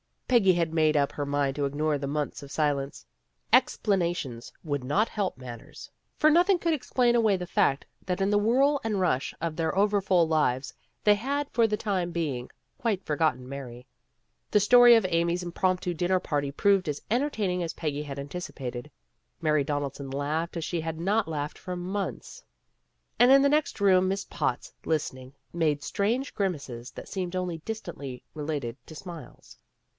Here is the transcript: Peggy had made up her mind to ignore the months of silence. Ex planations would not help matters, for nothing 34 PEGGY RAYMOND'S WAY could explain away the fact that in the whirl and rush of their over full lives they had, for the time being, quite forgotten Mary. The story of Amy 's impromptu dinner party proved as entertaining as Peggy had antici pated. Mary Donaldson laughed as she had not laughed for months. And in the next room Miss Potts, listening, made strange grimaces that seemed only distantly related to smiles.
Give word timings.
Peggy 0.27 0.53
had 0.53 0.73
made 0.73 0.95
up 0.97 1.11
her 1.11 1.25
mind 1.27 1.57
to 1.57 1.65
ignore 1.65 1.97
the 1.97 2.07
months 2.07 2.41
of 2.41 2.49
silence. 2.51 3.05
Ex 3.53 3.77
planations 3.77 4.51
would 4.63 4.83
not 4.83 5.09
help 5.09 5.37
matters, 5.37 5.91
for 6.17 6.31
nothing 6.31 6.57
34 6.57 6.57
PEGGY 6.57 6.67
RAYMOND'S 6.67 6.67
WAY 6.67 6.71
could 6.71 6.73
explain 6.73 7.15
away 7.15 7.37
the 7.37 7.45
fact 7.53 7.85
that 8.05 8.21
in 8.21 8.29
the 8.31 8.39
whirl 8.39 8.79
and 8.83 8.99
rush 9.01 9.35
of 9.41 9.55
their 9.57 9.77
over 9.77 10.01
full 10.01 10.25
lives 10.27 10.73
they 11.03 11.13
had, 11.15 11.49
for 11.51 11.67
the 11.67 11.77
time 11.77 12.11
being, 12.11 12.49
quite 12.79 13.05
forgotten 13.05 13.47
Mary. 13.47 13.85
The 14.49 14.61
story 14.61 14.95
of 14.95 15.05
Amy 15.09 15.35
's 15.35 15.43
impromptu 15.43 15.93
dinner 15.93 16.19
party 16.21 16.49
proved 16.49 16.87
as 16.89 17.01
entertaining 17.11 17.61
as 17.61 17.73
Peggy 17.73 18.01
had 18.03 18.17
antici 18.17 18.55
pated. 18.55 18.89
Mary 19.41 19.65
Donaldson 19.65 20.09
laughed 20.09 20.57
as 20.57 20.63
she 20.63 20.81
had 20.81 20.97
not 20.99 21.27
laughed 21.27 21.59
for 21.59 21.75
months. 21.75 22.41
And 23.19 23.29
in 23.31 23.41
the 23.43 23.49
next 23.49 23.79
room 23.81 24.07
Miss 24.07 24.23
Potts, 24.25 24.73
listening, 24.85 25.33
made 25.53 25.83
strange 25.83 26.33
grimaces 26.33 26.89
that 26.91 27.09
seemed 27.09 27.35
only 27.35 27.59
distantly 27.59 28.23
related 28.33 28.77
to 28.87 28.95
smiles. 28.95 29.57